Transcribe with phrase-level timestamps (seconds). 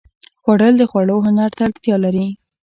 [0.41, 2.25] خوړل د خوړو هنر ته اړتیا لري